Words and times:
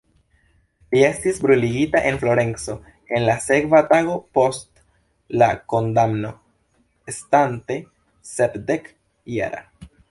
Li 0.93 1.01
estis 1.09 1.41
bruligita 1.43 2.01
en 2.11 2.17
Florenco 2.23 2.77
en 3.19 3.27
la 3.27 3.35
sekva 3.49 3.83
tago 3.93 4.17
post 4.39 4.67
la 5.43 5.53
kondamno, 5.75 6.35
estante 7.15 7.83
sepdek-jara. 8.35 9.67